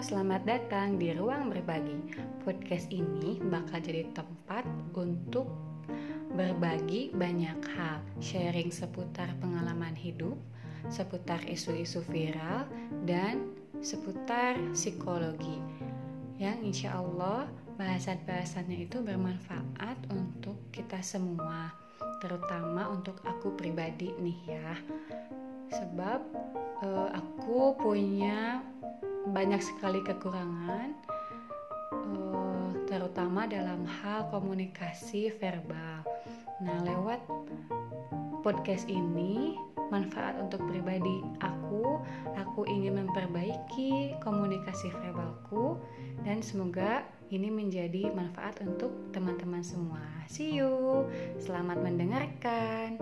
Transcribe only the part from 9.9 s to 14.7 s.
hidup, seputar isu-isu viral, dan seputar